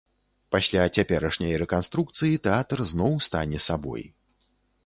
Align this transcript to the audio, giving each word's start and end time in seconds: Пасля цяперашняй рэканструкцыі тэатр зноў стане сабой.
Пасля 0.53 0.85
цяперашняй 0.97 1.53
рэканструкцыі 1.63 2.39
тэатр 2.49 2.77
зноў 2.93 3.13
стане 3.27 3.63
сабой. 3.71 4.03